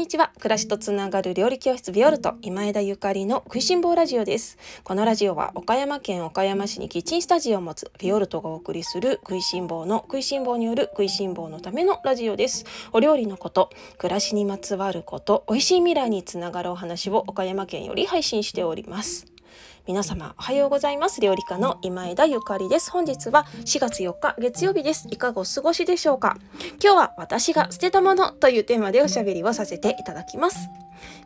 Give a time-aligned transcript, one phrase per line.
[0.00, 0.32] にちは。
[0.38, 4.56] 暮らしとつながる料理教室ビオルト今枝ゆかりの食いしん坊ラジオです。
[4.82, 12.64] このラジオは岡山県岡山市にキッチンスタジオを持つビオルトがお送りする食いしん坊の食いしん坊による食いしん坊のためのラジオです。
[12.94, 13.68] お料理のこと
[13.98, 19.26] 暮らしにまつわること美味しい未来につながるお話を岡山県より配信しております。
[19.86, 21.20] 皆様おはようございます。
[21.20, 22.90] 料理家の今枝ゆかりです。
[22.90, 25.08] 本日は4月4日月曜日です。
[25.10, 26.36] いかがお過ごしでしょうか？
[26.82, 30.68] 今日は私が捨てたものというテーマでおしゃべりをさせていただきます。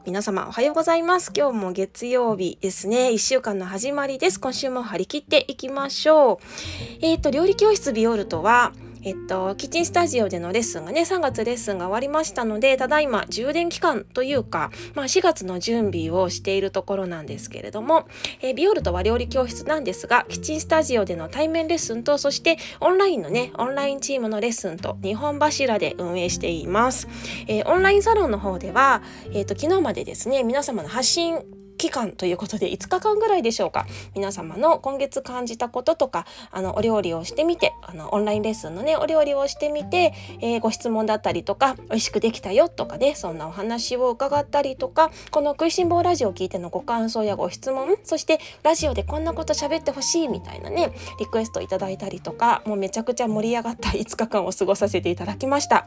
[0.07, 1.33] 皆様おはようございます。
[1.37, 3.11] 今日も月曜日ですね。
[3.11, 4.39] 1週間の始まりです。
[4.39, 6.39] 今週も張り切っていきましょう。
[7.03, 8.73] えっ、ー、と料理教室ビオルトは
[9.05, 18.09] えっと、キッチンスタジオでのレッスンがね、3月レッスンが終わりましたので、ただいま充電期間というか、まあ4月の準備をしているところなんですけれども、
[18.41, 27.07] え、ビオルトは料理教室なんですが、キッチンスタジオでの対面レッスンと、そしてオンラインのね、オンラインチームのレッスンと2本柱で運営しています。
[27.47, 29.03] えー、オンラインサロンの方では、
[29.33, 31.41] えっ、ー、と、昨日までですね、皆様の発信
[31.85, 33.87] 期間ということで5日間ぐらいでしょうか。
[34.15, 50.91] 皆様の今月感じたこととかあのお料理をしてみてあのオンラインレッスンのねお料理をしてみて、えー、ご質問だったりとか美味しくできたよとかねそんなお話を伺ったりとかこの食いしん坊ラジオを聞いてのご感想やご質問そしてラジオでこんなこと喋ってほしいみたいなね
[51.21, 55.87] リクエストいただいたりとかもうめちゃくちゃ盛り上がった5日間を過ごさせていただきました。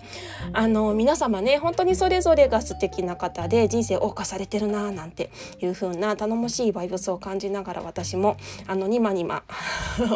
[0.53, 9.43] あの皆様ね本当にそれぞれが素敵な方で人生謳歌されてるなーなんていう風な頼もしいバイブスを感じながら私もあのニマニマ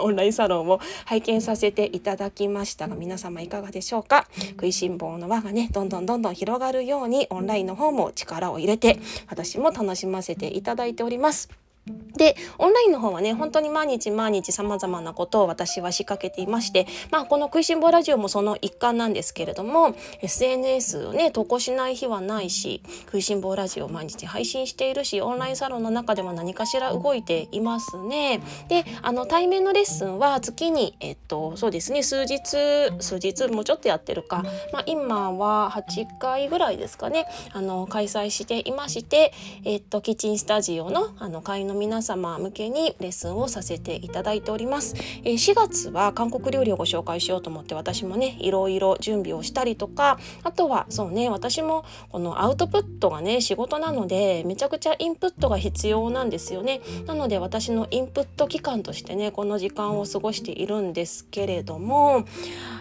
[0.02, 4.28] オンラインサロンを拝見させていただきましたが皆様いかがでしょうか？
[4.52, 11.50] 食いしん坊の輪がねどんどんどんどん広がるようにオンラインの方も力を入れて私も楽しませていただいております。
[11.88, 28.42] でオンラインの方はね本当に毎日毎日さまざまなことを私は仕掛けていましてまあこの「食いしん坊ラジオ」もその一環なんですけれども SNS をね投稿しない日はないし「食いしん坊ラジオ」毎日配信しているしオンラインサロンの中でも何かしら動いていますね。
[28.68, 32.40] であの対面のレッスンは月にえっとそうですね数日
[33.00, 39.34] 数日もうちょっとやってるか、まあ、今は8回ぐらいですかねあの開催していまして
[39.64, 44.94] えっとキッチンスタジオのあの会の皆様向けにレッスンをさせていただいております、
[45.24, 56.82] えー、4月は韓国料理をご紹介しようと思って私もねいろいろ準備をしたりとかあとはそうね私もこのアウトプットがね仕事なのでめちゃくちゃインプットが必要なんですよね。
[57.06, 62.26] なので私のインプット期間としてねこの時間を過ごしているんですけれども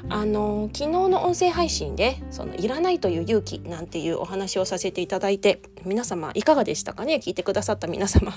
[0.09, 7.21] あの昨日の音声配信でそのいらないという勇気なんていうお話をさせていただいて皆様いかがでしたかね？
[7.23, 8.33] 聞いてくださった皆様。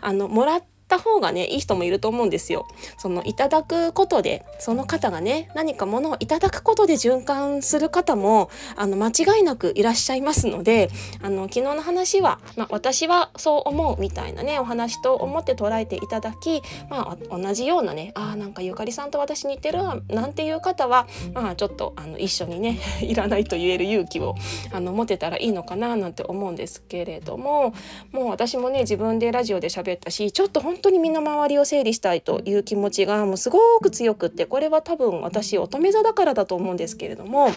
[0.00, 2.66] あのもらってた方がねいい人もいると思うんですよ。
[2.98, 10.90] そのいただくことでその方がね何か物をいただくことで循環する方もあの間違いなくいらっしゃいますので
[11.22, 19.78] あの昨日の話は、まあ、私はそう思うみたいなねお話と思って捉えていただき、まあ、同じようなねあなんかゆかりさんと私似てる
[20.08, 24.34] なんていう方は、まあ、ちょっとあの一緒にね いらないと言える勇気を
[24.72, 27.74] あの持てたらいいのかななんて思うんですけれども
[28.12, 37.52] もう私もね自分でラジオで喋ったしちょっと本本当に身の回りを整理したいという気持ちがもうすごく強くってこれは多分私乙女座だからだと思うんですけれども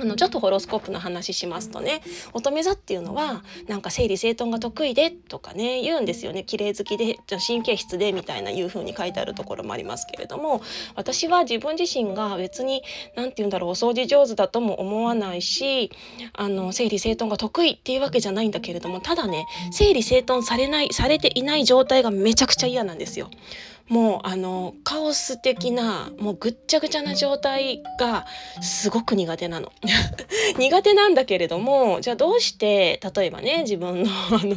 [0.00, 10.62] あのちょっとホロスコープの話しますとね乙女座っていうのはなんか整理整頓が得意でとかね言うんですよね綺麗好きでじゃ神経質でみたいないう風に書いてあるところもありますけれども
[10.94, 12.82] 私は自分自身が別に
[13.16, 15.90] 何て言うんだろうお掃除上手だとも思わないし
[16.32, 23.30] あの整理整頓が得意っていうわけじゃないんだけれどもただね整理整頓されないされていない状態がめちゃくちゃ嫌なんですよ。
[23.88, 28.26] もうあのカオス的なもうぐっちゃぐちゃな状態が
[28.60, 29.72] すごく苦手なの。
[30.58, 34.56] 苦手なんだけれどもじゃあどうして例えばね自分のあの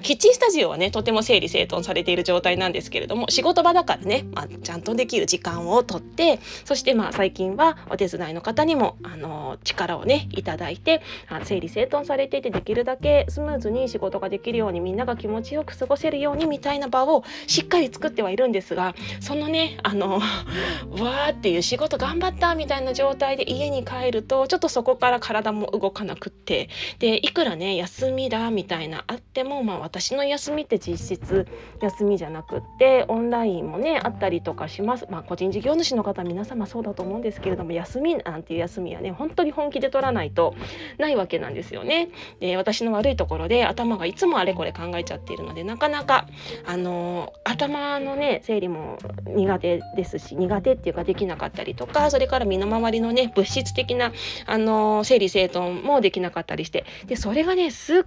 [0.00, 11.02] キッチンスタジオはねとても整理整頓されている状態なんですけれども仕事場だからね、まあ、ちゃんとできる時間をとってそしてまあ最近はお手伝いの方にもあの力をねいただいて
[11.44, 18.71] 整理整頓されていてできるだけスムーズに仕事ができるようにみんなが気持ちよく過ごせるようにみたいな場をしっかり作ってはいるんです。
[18.74, 20.20] がそのねあの
[20.90, 31.46] わーっていう仕事頑張ったみたいな状態で家に帰るとちょっとそこから体も動かなくってでいくらね休みだみたいなあっても、まあ、私の休みって実質
[31.80, 35.06] 休みじゃなくってオンラインもねあったりとかします。
[35.10, 40.54] まあ、個人事業主の方皆様そうだと思うんですけれども休みなんていう休みはね本当に本気で取らないと
[40.98, 42.08] ないわけなんですよね。
[42.40, 46.26] で私の悪いところで頭がいつもあれこれ考えちゃっているのでなかなか
[46.66, 54.12] あの頭のね整理理も苦手ですし苦手っていうかできなかったりとかそれから身の回りのね物質的な
[54.46, 58.02] あの整理整頓もできなかったりしてでそれがねすっ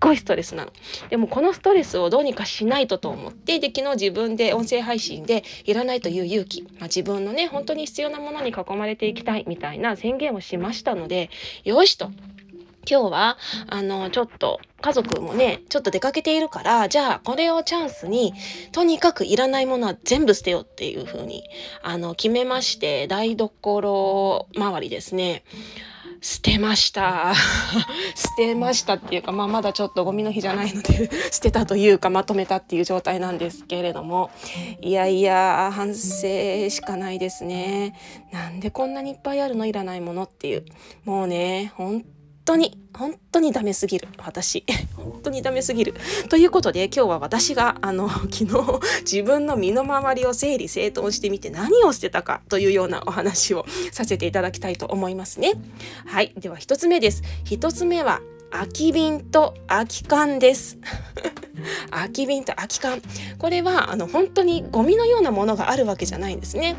[0.00, 0.72] ごいストレスなの。
[1.08, 11.30] でもこのストレスをどうにかしないとと思ってで昨日自分で音声配信でいらないという勇気、まあ、自分のね本当に必要なものに囲まれていきたいみたいな宣言をしましたので
[11.64, 12.10] よしと
[12.88, 13.38] 今日は
[13.68, 18.34] あのちょっと家族もねちょっと出かけているからじゃあこれをチャンスに
[18.72, 21.44] とにかくいらないものは全部捨てようっていう風に
[21.82, 25.44] あに決めまして台所周りですね。
[26.24, 27.34] 捨てました。
[28.16, 34.30] 捨てましたっていうか、まあ、まだちょっとゴミの日じゃないので 捨てたというかまとめたっていう状態なんですけれども。
[34.80, 37.94] いやいや反省しかないですね。
[38.32, 39.66] なんでこんなにいっぱいあるの？
[39.66, 40.64] いらないものっていう。
[41.04, 42.02] もうね本
[42.44, 44.08] 当に本当にダメすぎる。
[44.18, 44.64] 私。
[44.96, 45.94] 本当にダメすぎる。
[46.28, 48.46] ということで今日は私があの 昨日
[49.00, 55.54] 自分の身の回りを整理整頓してみて何を捨てたかというようなお話をさせていただきたいと思いますね。
[56.06, 56.32] はい。
[56.36, 57.22] では1つ目です。
[57.46, 58.20] 1つ目は
[58.50, 60.78] 空き瓶と空き缶です。
[61.90, 63.02] 空き瓶と空き缶。
[63.38, 66.76] これはあの本当にゴミのようなものがあるわけじゃないんですね。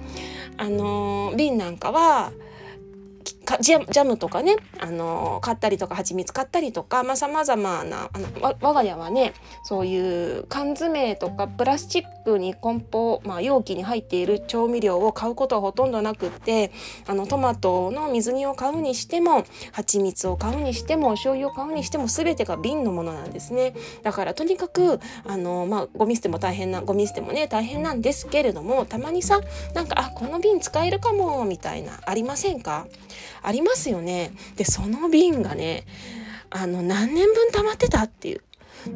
[0.57, 2.31] あの瓶なんかは
[3.45, 9.33] かジャムとかね、あの買ったりとか蜂蜜買ったりとかさまざ、まなあの我が家はね
[9.63, 16.71] そういう缶詰とかプラスチックに梱包、まあ、容器に入っている調味料を買うことはほとんどなくって
[17.07, 23.73] あのトマトの水煮を買うにしても蜂蜜を買うにしてもお醤油を買うにしても全てが瓶のものなんですね。
[24.03, 29.41] だからとにかくあの、まあ、ゴミ捨ても大変なゴミ捨てもね大変なんですけれどもたまにさ
[29.73, 32.87] なんかあこの瓶使えるかもみたいなありませんか？
[33.45, 34.31] ありますよね。
[34.55, 35.85] でその瓶がね
[36.49, 38.41] あの何年分溜まってたっていう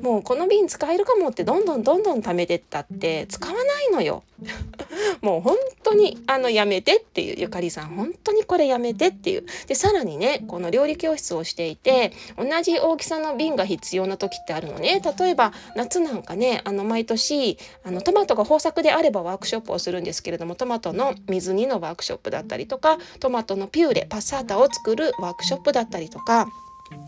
[0.01, 4.23] もうこの瓶使えるかもってどんどんどんどん貯めてったって使わないのよ。
[5.21, 7.87] もう本当にあのやめてっていうゆかりさん。
[7.89, 9.45] 本当にこれやめてっていう。
[9.67, 15.01] でさらにねこの料理教室をしていて同じ大きさの瓶が必要な時ってあるのね。
[15.19, 26.47] 例えば夏なんかねあの毎年あのトマトが豊作であればワークショップをするんですけれどもトマトの水煮のワークショップだったりとかトマトのピューレパッサータを作るワークショップだったりとか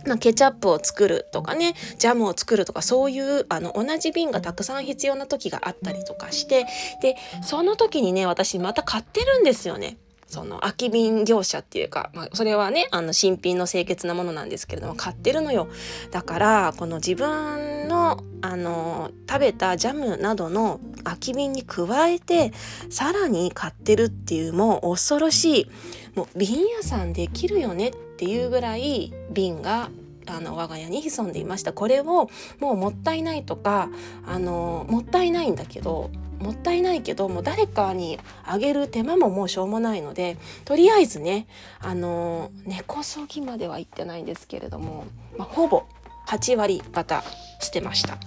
[0.06, 6.66] まあ、ケチャップを作るとかねジャムを作るとかそういうあの同じ瓶がたくさん必要な時があったりとかして
[7.02, 9.98] でその時にね私また買ってるんですよね。
[10.32, 15.68] その空き瓶業者っていうか、まあ、それはねあの新品の清潔なものなんですけれども買ってるのよ
[16.12, 22.54] だからこの自分のあの食べたジャムなどの空き瓶に加えて
[22.90, 25.72] さらに買ってるっていうもう恐ろしい
[26.16, 29.90] もう瓶屋さんできるよねってていうぐらい瓶が
[30.28, 32.30] あの我が家に潜んでいましたこれをも
[32.60, 33.90] うもったいないとか
[34.28, 41.48] あのもったいないんだけどもったいないけどもう誰かにあげる手間ももうしょうもないのでとりあえずね
[41.80, 45.86] あの根こそぎまでは言ってないんですけれども、まあ、ほぼ
[46.28, 47.24] 8割方
[47.60, 48.20] してました。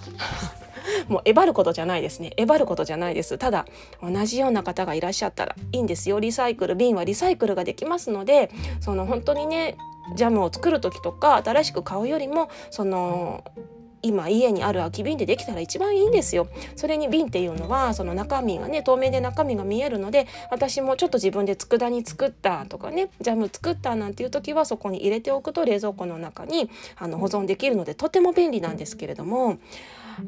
[1.07, 2.31] もうえばることじゃないですね。
[2.37, 3.37] えばることじゃないです。
[3.37, 3.65] ただ
[4.01, 6.19] 同じような方がいらっしゃったらいいんですよ。
[6.19, 8.49] リサイクル瓶はリサイクルができますので
[8.79, 9.77] その本当にね
[10.15, 13.43] ジャムを作る時とか新しく買うよりもその
[14.05, 16.47] 今家にある空き瓶でできたら一番いいんですよ。
[16.75, 29.57] それに瓶っていうのはその中身がね透明で中身が見えるので私もちょっと自分で佃煮作ったとかねジャム作ったなんていう時はそこに入れておくと冷蔵庫の中にあの保存できるのでとても便利なんですけれども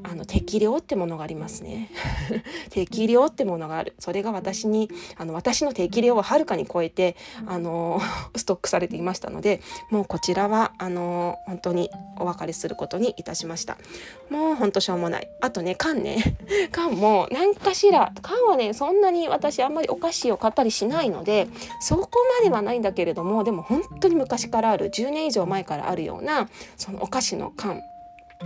[0.03, 1.91] あの適量ってものがありますね。
[2.69, 3.95] 適量ってものがある。
[3.99, 7.15] それが私にあの私の適量をはるかに超えて
[7.45, 8.01] あの
[8.35, 11.89] ストックされていましたのでもうこちらはあの本当に
[12.19, 13.77] お別れすることにいたしました。
[14.29, 15.27] もうほんとしょうもない。
[15.41, 16.37] あとね缶ね。
[16.71, 21.47] 缶も何かしら缶はねそんなに私あんまりお菓子を買ったりしないので
[21.79, 27.81] そこまではないんだけれどもでも本当に昔からある10年以上前からあるようなそのお菓子の缶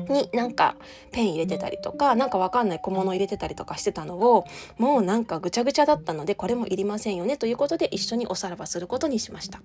[0.09, 0.75] になんか
[1.11, 4.45] ペン入れてたりとか何かわかんない小物入れてたりとかしてたのを
[4.77, 9.61] もうなんかぐちゃぐちゃだったのでこれもいりませんよねということで一緒におさらばすることにしました。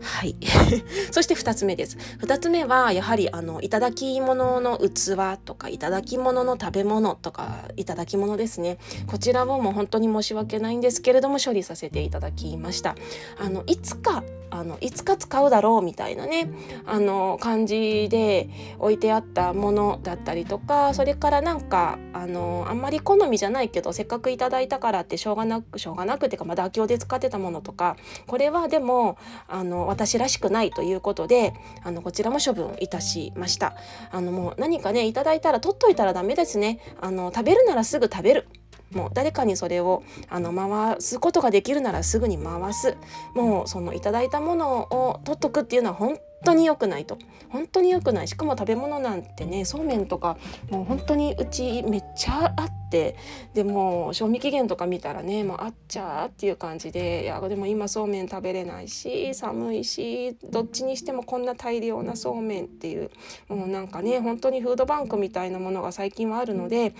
[0.00, 0.36] はい。
[1.10, 1.96] そして2つ目です。
[2.20, 8.78] 2つ目はやはりあのいただき物の器とかいただき物の食べ物とかいただき物ですね。
[9.06, 12.96] こちらをもう本当に申し訳ないんですけれども処理させていただきました。
[13.38, 16.50] あのいつかあのいつか使うだろうみたいなね
[16.86, 29.18] あの感じで置いてあったものだったりとかそれからなんかあのあんまり好みじゃないけどせっかくいただいたからってしょうがなくしょうがなくっていうか、まあ、妥協で使ってたものとかこれはでも
[29.48, 33.74] あの私らしくないということであのこちらも処分いたしました。
[34.10, 36.80] あのもう何かねいただいたら取っといたらダメですね。
[37.00, 38.48] あの食べるならすぐ食べる。
[38.90, 42.96] もう誰かにそれをあの回すことができるならすぐに回す。
[43.34, 47.18] もうそのいただいたものを取っとくっていうのは本当に良くないと。
[47.50, 48.28] 本当に良くない。
[48.28, 50.38] しかも食べ物なんてねそうめんとか
[50.70, 53.16] もう本当にうちめっちゃあって
[53.54, 63.10] でも賞味期限とか見たらねもうあっちゃーっていう感じでいやでも今そうめん食べれないし寒いしどっちにしてもこんな大量なそうめんっていう
[63.48, 66.94] もうなんかね本当にフードバンクみたいなものが最近はあるので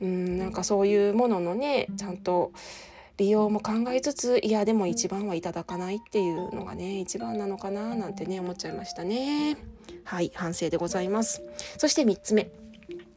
[0.00, 2.52] うんなんかそういうもののねちゃんと
[3.16, 9.56] 利用も考えつついやでも一番はいただかないっていうのがね一番なのかななんてね思っちゃいましたね。
[10.02, 11.42] はい反省でございます。
[11.78, 12.63] そして3つ目。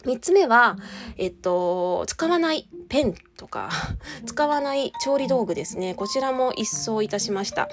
[0.07, 0.77] 3つ目は
[1.17, 3.69] えっと使わないペンとか
[4.25, 5.95] 使わない調理道具ですね。
[5.95, 7.69] こちらも一掃いたしました。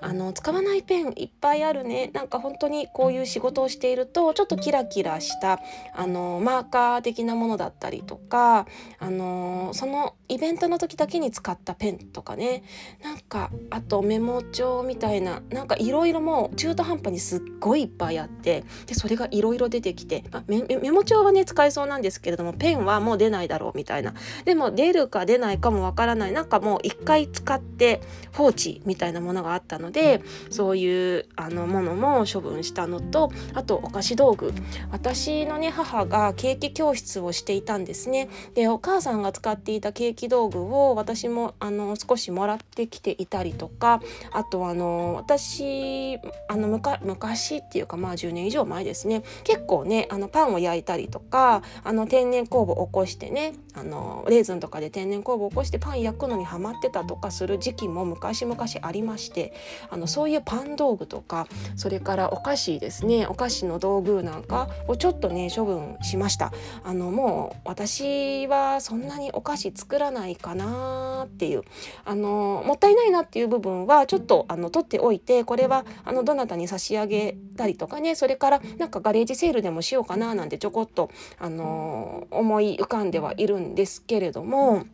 [0.00, 2.10] あの使わないペンいっぱいあるね。
[2.12, 5.60] なんか本当にこういう仕事をしているとちょっとキラキラした
[5.94, 8.66] あのマーカー的なものだったりとか
[8.98, 12.62] あのそのイベントの時だけに使ったペンとかね。
[13.02, 24.14] なんかあとメモ帳みたいななんかいろいろもう中途半端にすっごいいっぱいあってでそれがいろいろ出てきて、まあ、メモ帳はね使えそうなんですけれどもペンはもう出ないだろうみたいな。
[24.44, 26.32] でも出るか出ないかもわからない。
[26.32, 28.02] なんかもう一回使って
[28.34, 30.20] 放置みたいなものがあったので
[30.50, 34.52] そういうあのものも処分したのとあとお菓子道具。
[34.90, 38.28] 私のね母がケーキ教室をしていたんですね。
[38.54, 44.00] でお母さんが使っていたケーキ道具を私もあの少しもらってきていたりとか
[44.32, 49.22] あとあの私あの昔っていうかまあ10年以上前ですね。
[49.44, 59.52] 結構ねあのパンを焼いたりとかあの天然酵母を起こしてねあのレーズンとかで天然酵母を起こしてパン焼くのにハマってたとかする時期も昔々ありまして
[59.90, 66.50] あのそういうパン道具とかそれからお菓子ですねお菓子の道具なんかをちょっとね処分しました
[66.82, 71.62] あのもう私はそんなにお菓子作らないかなっていう
[72.06, 84.85] あのもったいないなっていう部分はちょっとあの取っておいてこれはあのどなたに差し上げたりとかねそれからなんかガレージセールでもしようかななんてちょこっとあの思い浮かんではいるんですけれども。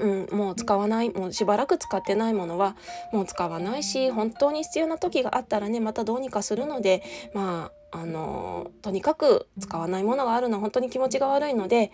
[0.00, 2.76] うん、もう使わないもうしばらく使ってないものは
[3.12, 7.02] もう使わないし本当に必要な時があったらねまたどうにかするので
[7.34, 11.90] まああのとにかく使わないものがあるのは本当に気持ちが悪いので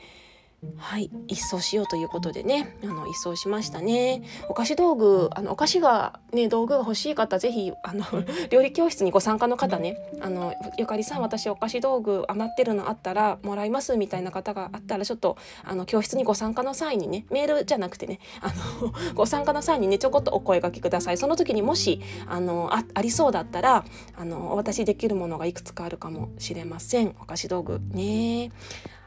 [0.78, 4.22] はい一掃しようということでねあの一掃しましたね。
[4.48, 8.04] お菓子道具あのお菓子がね道具が欲しい方ぜひあの
[8.50, 18.48] 料理教室にご参加の方ねあのゆかりさん私お菓子道具余ってるのあったらもらいますみたいな方があったらちょっとあの教室にご参加の際にねメールじゃなくてねあ
[18.82, 21.18] の ご参加の際にねちょこっとお声がけください。
[21.18, 23.84] その時にもしあのあありそうだったら
[24.16, 27.14] あのお渡しできるものがいくつかあるかもしれません。
[27.20, 28.50] お菓子道具ね。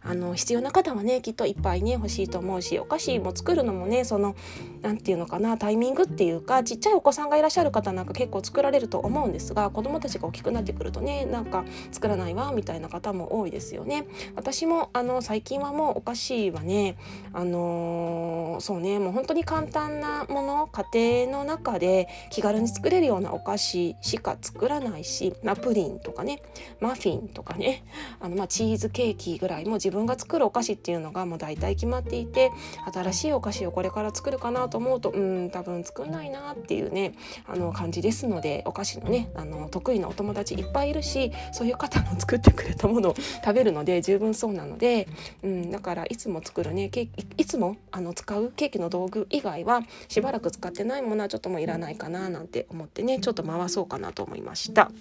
[0.09, 4.35] あの必要な方はねきっといっぱいね欲しいと思うしお菓子も作るのもねその
[4.81, 14.07] 何て言うのかなタイミングっていうかちっちゃいお子さんがいらっしゃる方なんか結構作られると思うんですが子どもたちが大きくなってくるとねなんか作らないわみたいな方も多いですよね。
[14.35, 16.97] 私もあの最近はもうお菓子はね
[17.31, 26.41] あのー、そうねもう本当に簡単なもの家庭の中で気軽に作れるようなお菓子しか作らないし、まあ、プリンとかね
[26.79, 27.83] マフィンとかね
[28.19, 32.51] あのまあチーズケーキぐらいも自分分が作るお菓子っていうのがもう大体決まっていて
[32.91, 37.13] 新しいお菓子をこれから作るかなと思うとうん多分作んないなっていうね
[37.45, 45.07] あの感じですのでお菓子のねあの得意なお友達いっぱいいるしそういう方も作ってくれたものを 食べるので十分そうなので、
[45.43, 54.91] うん、だからいつも作るねケーキいつもあの使うケーキの道具以外はしばらく使ってないものはちょっともういらないかななんて思ってねちょっと回そうかなと思いました。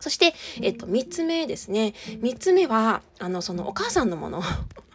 [0.00, 1.94] そして、えっと、3つ目ですね。
[2.20, 4.42] 3つ目は、あの、そのお母さんのもの。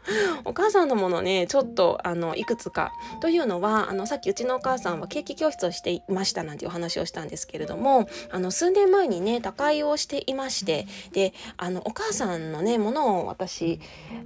[0.46, 2.92] お母さんのものねちょっとあのいくつか
[3.22, 13.80] というのはあのさっきうちのお母さんはケーキ教室をしていましたなんていうお話をしたんですけれどもあの数年前にね他界をしていましてであのお母さんのねものを私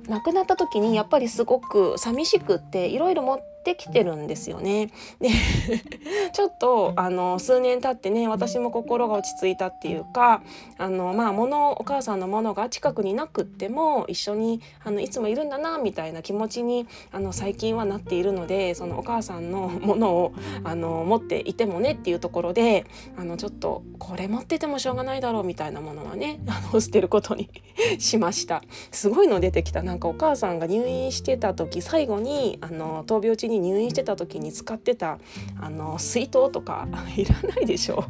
[0.08, 4.92] 亡くなった時にやっぱりすごく寂しくっていろいろ持っててきてるんですよね。
[5.20, 5.30] で
[6.34, 10.42] ちょっとあの数年経ってね私も心が落ち着いたっていうか
[10.78, 20.34] あのまあ物お母さんのものが近くになくっても一緒にあのいつもいるんだなみたいな気持ちにあの最近はなっているのでそのお母さんのものを
[20.64, 22.86] あの持っていてもねっていうところで
[23.18, 27.50] あのちょっとこれ持っててもしょうがないだろうみたいなものはね あの捨てることに
[28.00, 28.62] しました。
[28.92, 35.20] すごいの出てきたなんかお母さんが入院してた時最後にあの闘病入院してた時に使ってた
[35.60, 38.04] あの水筒とか いらないでしょ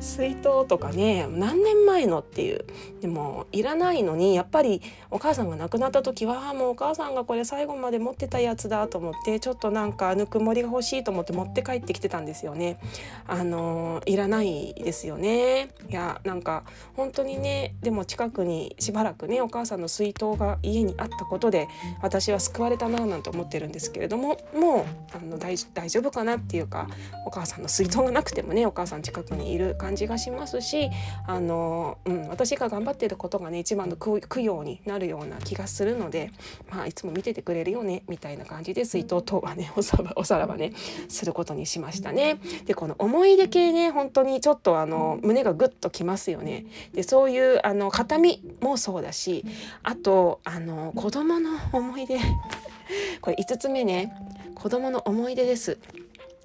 [0.00, 2.64] 水筒とかね何年前のっていう
[3.00, 12.78] でもいらないのにやっぱりお母さんが亡くなった時はもうお母さんがこれ最後まで持ってたやつだと思ってちょっとなんかぬくもりが欲しいと思って持って帰ってきてたんですよね。
[13.26, 15.68] あのいらないですよね。
[15.88, 21.68] いやなんか本当にねでも近くにしばらくねお母さんの水筒が家にあったことで
[22.02, 26.88] 私は救われたななんて思ってるんですけれどももうあの大丈夫かなっていうか
[27.26, 30.90] お母さんの水筒がなくてもねお母さん近くにいる感じがしますし
[31.26, 36.30] あの、うん、私が頑張ってることがね一番の供養になるような気がするので、
[36.70, 40.72] まあ、いつも見ててくれるよねみたいな感じで水筒等はね おさらおさらばね
[41.08, 42.38] することにしましたね。
[42.66, 46.66] でこの思い出系ね本当にちょっとあの胸がグッときますよね。
[46.92, 49.44] でそういうあの形見もそうだし
[49.82, 52.18] あとあの子供の思い出。
[53.20, 54.14] これ5つ目ね。
[54.54, 55.78] 子供の思い出です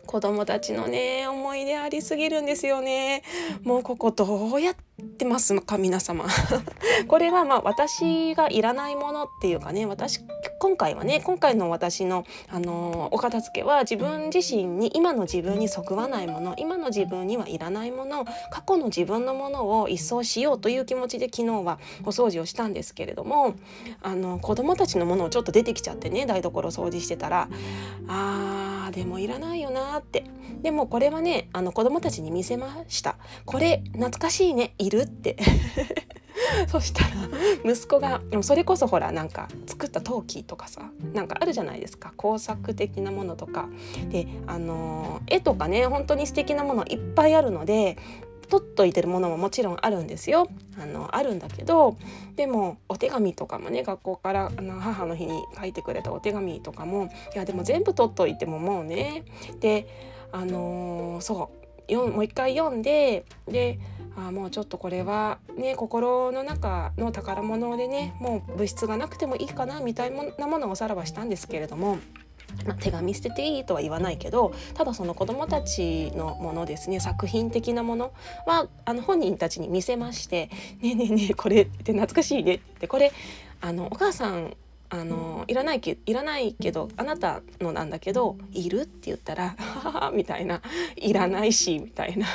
[0.09, 3.21] 子供たちのね思い出ありすぎるんですよね。
[3.63, 6.25] もうここどうやっててますか皆様。
[7.07, 10.19] これはまあ私がいらないものっていうかね私
[10.59, 23.55] 今回はね今回の私の、あのお片付けは自分自身に今の自分にそぐわないもの今の自分にはいらないもの過去の自分のものを一掃しようという気持ちで昨日はお掃除をしたんですけれども
[24.01, 27.49] あの子供たちのものをちょっと出てきちゃってね台所掃除してたら
[28.07, 30.25] あーでもいらないよなって。
[30.61, 33.15] でもこれはねあの子供たちに見せました。
[33.45, 34.73] これ懐かしいね。
[34.77, 35.37] いるって。
[36.67, 37.09] そしたら
[37.63, 42.13] 息子がそれこそほらなんか作った陶器とかさなんかあるじゃないですか。
[42.15, 43.67] 工作的なものとか。
[44.09, 47.97] であの絵とかね本当に素敵なものいっぱいあるので
[48.49, 50.47] 取っといてるものももちろんあるんですよ。
[50.81, 51.97] あのあるんだけど
[52.35, 59.23] でもお手紙とかもね学校からあの母の日に書いてくれたお手紙とかもいやでも全部取っといてももうね。
[59.59, 59.87] で
[60.31, 61.59] あの、そう。
[61.95, 63.79] もう一回読んでで
[64.15, 71.99] あもうちょっとこれはね心の中の宝物でねもう物質がなくてもいいかなみたいなものをおさらばしたんですけれども。
[72.65, 78.11] まあ、手紙捨てていいとは言わないけどただその子どもたちのものですね作品的なもの
[78.47, 80.49] はあの本人たちに見せまして
[80.81, 83.11] 「ねえねえねえこれって懐かしいね」ってこれ
[83.61, 84.55] あのお母さん
[84.89, 90.61] あのいらないけいらないけどあなたのなんだけどいるって言ったら「ははは」みたいな
[90.97, 92.27] 「いらないし」みたいな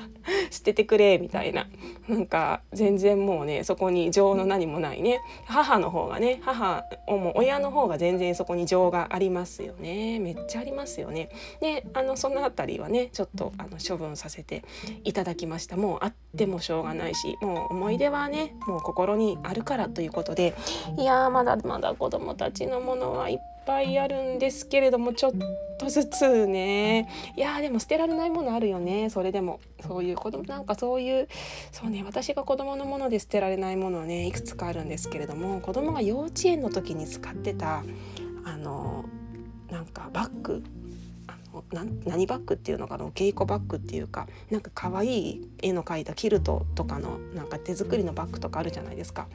[0.50, 1.66] 捨ててくれみたいな。
[2.08, 5.20] なんか全然もうねそこに情の何もないね。
[5.46, 10.18] 母の方がね母をも親の方が全然そこに情がありますよね。
[10.18, 11.30] めっちゃありますよね。
[11.60, 14.64] であのその辺りはねちょっとあの処分させて
[15.04, 15.76] いただきました。
[15.76, 20.54] もうあってもしょうがないしもう思い出はねもう心にあるからということで。
[20.98, 25.32] いやまだまだ子どもたちのものはいっぱいあるんですけれどもちょっ
[25.78, 27.08] とずつね。
[27.36, 29.08] いやでも捨てられないものあるよね。
[29.08, 29.60] それでも。
[29.86, 31.28] そういう子供なんかそういう
[31.70, 37.84] そうね私が子どものもので捨てられないものはねいくつかあるんですけれども子どもが幼稚園の時に使ってた
[38.44, 39.04] あの
[39.70, 40.64] なんかバッグ
[42.04, 49.26] 何バッグっていうのかな稽古バッグっていうかなんか可愛い絵の描いたキルトとかのなんか手作りのバッグとかあるじゃないですか。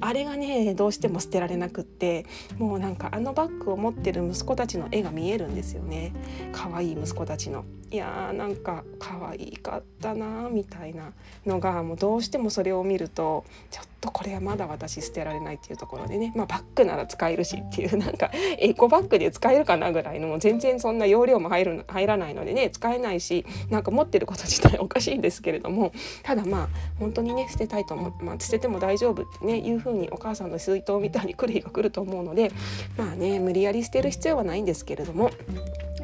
[0.00, 2.26] あれがねどうしても捨てられなくって
[2.58, 6.12] もうなんかあのバッグを持ってる息子たちの絵が見えるんですよね。
[6.52, 7.64] 可愛い息子たちの。
[7.90, 11.12] いやーなんか可愛かったなみたいな
[11.46, 16.32] のがもうどうしてもそれを見るとちょっととこれはまだ私捨てられないっていうところでね。
[16.36, 25.92] まあバッグなら使えるしっていうなんか エコバッグで使えるかなぐらいのも全然そんな容量も入る入らないのでね使えないしなんか持ってること自体おかしいんですけれども。
[26.22, 32.52] ただまあ本当にね捨てたいと思って、まあ、捨てても大丈夫ってねいうふうにお母さんの水筒みたいに来る日が来ると思うので
[32.96, 35.30] まあね無理やり捨てる必要はないんですけれども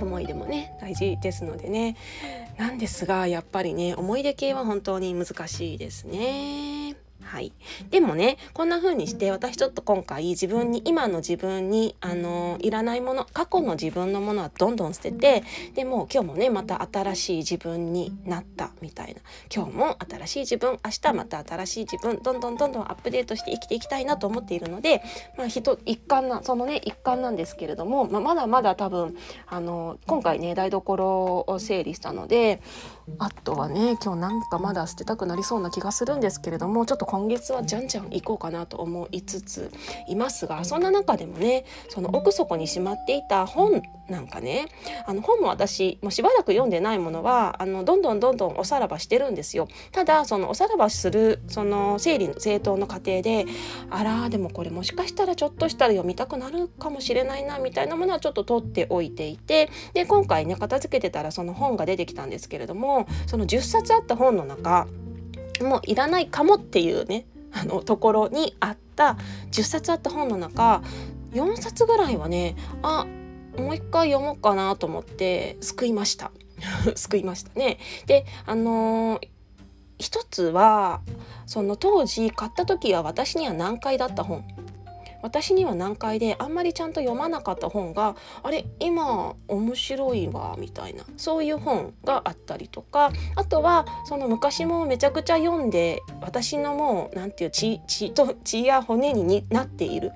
[0.00, 1.96] 思い出もね大事ですのでね。
[2.56, 6.83] なんですがやっぱりね思い出系は本当に難しいですね。
[7.24, 7.52] はい、
[7.90, 15.42] でもねこんな風にして私ちょっと今回自分に今の自分にあのいらないもの過去の自分のものはどんどん捨てて
[15.74, 19.20] でも今日もねまた新しい自分になったみたいな。
[19.54, 25.02] 今日も新しい自分明日また新しい自分どんどんどんどんアップデートして生きていきたいなと思っているので、
[25.36, 32.60] まあ、人一環なそのね一環なんですけれども、まあ、まだまだ多分あの今回ね台所を整理したので
[33.18, 39.70] あとはね今日なんかまだ捨てたくなりそうな気がするんですけれどもちょっと今月はじゃんじゃん行こうかなと思いつつ
[40.08, 44.66] いますがそんな中でもねその奥底にしまっていた本なんかね
[45.06, 49.68] あの本も私もうしばらく読んでないものはあのどんどんどんどんおさらばしてるんですよ。
[49.92, 53.46] ただそのおさらばするその整理整頓の過程で
[53.90, 64.88] あらでもこれもしかしたらちょっとしたら読みたくなるかもしれないなみたいなものはちょっと取っておいていてで今回ね片付けてたらその本が出てきたんですけれどもその10冊あった本の中
[65.62, 69.16] もういらないかもっていうねあのところにあった
[69.52, 70.82] 10冊あった本の中
[71.32, 73.06] 4冊ぐらいはねあ
[73.56, 76.32] もう一回読もうかなと思って救いました
[76.94, 77.78] 救いましたね。
[78.06, 79.28] であのー、
[79.98, 81.00] 一つは
[81.46, 84.44] その当時買った時は私には難解だった本
[85.24, 91.02] 私には難解であんまりちゃんと読まなかった本があれ今面白いわみたいな。
[91.16, 93.10] そういう本があったりとか。
[93.34, 100.12] あとはその昔もめちゃくちゃ読んで私のもう何て言う血血と血や骨になっている。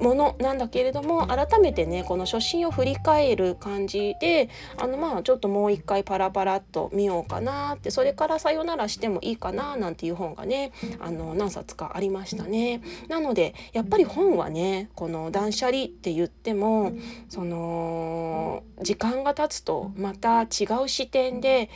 [0.00, 12.80] ものなんだけれども改めてねこの初心を振り返る感じであのまあちょっともう一回パラパラっと見ようかなってそれからさよならしてもいいかななんていう本がねあの何冊かありましたね。
[13.08, 16.92] なのでやっぱり本はねこの断捨離って言っても
[17.28, 21.70] その時間が経つとまた違う視点で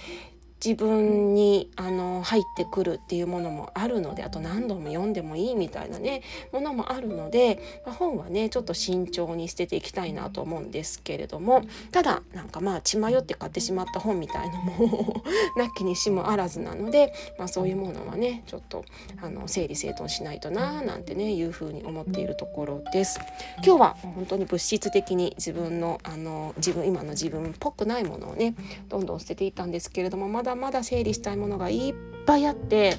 [0.65, 6.23] 自分にあの入ってくるっていうものもあるのであと何度も読んでもいいみたいなね
[6.53, 15.23] ものもあるので、まあ、本はねちょっと慎重に捨てていきたいなと思うんですけれどもただなんかまあ血迷って買ってしまった本みたいのも
[15.57, 18.85] なきにしもあらずなので、まあ、そういうものはねちょっと
[19.21, 23.19] あの整理整頓しないとななんてねいうふうに思っているところです。
[23.65, 28.55] 今日は本当に物質的に自分のあの自分今の自分っぽくないものをね
[28.89, 31.95] どんどん捨てていったんですけれどもまだだまだ整理したいものがいっ
[32.27, 32.99] ぱいあって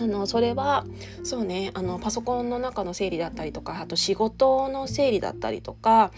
[0.00, 0.84] あのそれは
[1.24, 6.12] そうねあのパソコンの中の整理だったりとかあと仕事の整理だったりとか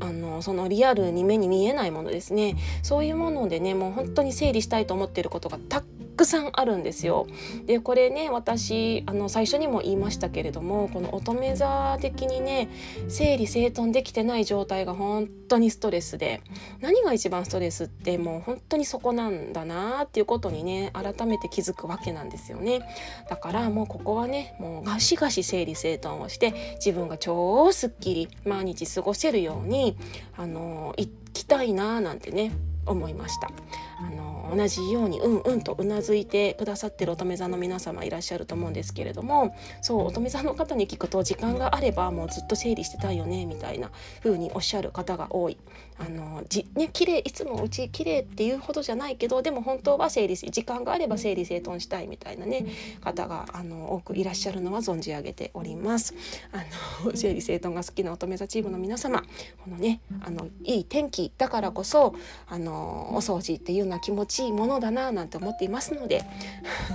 [0.00, 2.56] あのそのリアルに目に見えないものですね。
[2.82, 7.26] そういうものでねもう本当に整理したいと思っていることがたくくさんあるんですよ。
[7.66, 12.68] でこれね私あの最初にも言いましたけれどもこの乙女座的にね
[13.08, 16.42] 整理整頓できてない状態が本当にストレスで
[16.80, 22.80] 何が一番ストレスってもう本当にそこなんだなっていうことにね改めて気づくわけなんですよね。
[23.28, 29.96] だからもうここはねもうガシガシ整理整頓をして自分が超すっきり毎日過ごせるように
[30.36, 32.52] あの行きたいななんてね
[32.86, 33.50] 思いました。
[33.98, 43.90] あの同じようにうんうんとうなずいてくださってる乙女座の皆様いらっしゃると思うんですけれどもそう乙女座の方に聞くと時間があればもうずっと整理してたいよねみたいな
[44.22, 45.58] 風におっしゃる方が多い。
[45.98, 52.66] あのじね綺麗いつもうち綺麗っていうほどじゃないけどでも本当は整理時間があれば整理整頓したいみたいなね
[53.00, 56.14] 方があの多くいらっしゃるのは存じ上げております。
[56.52, 56.58] あ
[57.06, 59.22] の整理整頓が好きな乙女座チームの皆様
[59.62, 62.14] このねあのいい天気だからこそ
[62.48, 66.24] あのお掃除っていうのは気持ちいいものだななんて思っていますので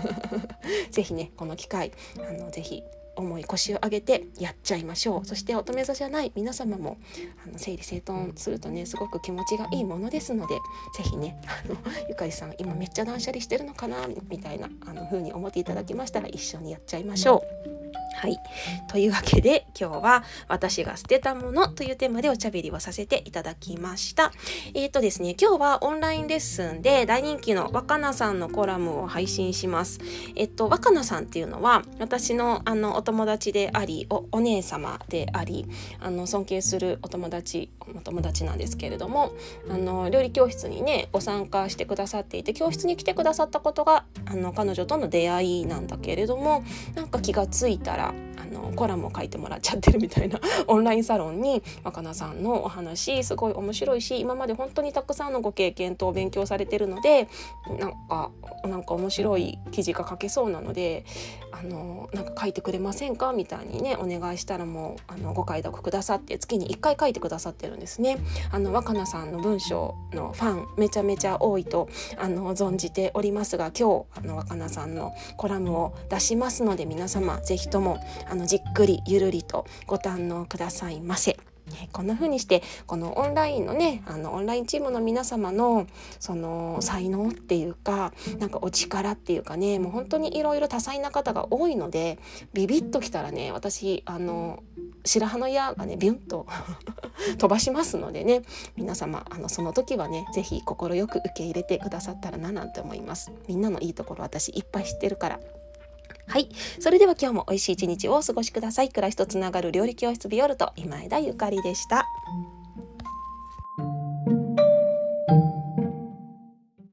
[0.92, 2.84] 是非ねこの機会あのぜひ
[3.19, 6.97] 重い腰を上げてやっちゃいましょうそして乙女座じゃない皆様も
[7.45, 10.55] あの整理整頓するとねすごく気持ちがいいものですので
[10.95, 11.75] 是非ねあの
[12.10, 17.43] ゆかりさん今めっちゃ断捨離してるのかなみたいなあの風に思っていただきましたら一緒にやっちゃいましょ
[17.86, 17.88] う。
[18.19, 18.38] はい。
[18.89, 24.34] というわけで今日は私が捨てたものというテーマでおしゃべりをさせていただきました。
[24.73, 30.01] えっ、ー、とですね、今日はオンラインレッスンで大人気の若菜さんのコラムを配信します。
[30.36, 35.65] えっと、若菜さんっていうのは私のあのお友達でありお、お姉様であり、
[36.01, 39.32] あの尊敬するお友達、お友達なんですけれども、
[39.69, 57.28] あの料理教室にね、ご参加してくださっていて、教室に来てくださったことがあの彼女との出会いなんだけれども、なんか気がついたらあのコラムを書いてもらっちゃってるみたいな オンラインサロンに若菜さんのお話すごい面白いし今まで本当にたくさんのご経験と勉強されてるので
[57.80, 58.32] なんか
[58.63, 61.06] なんか面白い記事が書けそうなので
[61.52, 68.17] あのなんか書いてくれませんかみたいにねお願いしたらもうあのご快諾くださって月に1回書いてくださってるんですね。
[68.52, 81.38] あの若菜さんの文章のファンめちゃめちゃ多いとあの存じておりますが今日あの若菜さんのコラムを出しますので皆様是非とももあのじっくりゆるりとご堪能くださいませ。
[81.92, 85.88] こんな風にしてこのオンラインのねあのオンラインチームの皆様の
[86.20, 92.20] その才能っていうかなんかお力っていうかねもう本当にいろいろ多彩な方が多いので
[92.54, 94.64] ビビッときたらね私あの
[95.06, 96.48] 白羽の矢がねビュンと
[97.38, 98.42] 飛ばしますのでね
[98.76, 105.40] 皆様あのその時はね是非快く受け入れてくださったらななんて思いますみんなのいいところ私いっぱい知ってるから
[106.30, 106.48] はい。
[106.80, 108.89] それでは今日も美味しい一日をお過ごしください。
[108.89, 112.06] 暮らしとつながる料理教室ビオルト今枝ゆかりでした。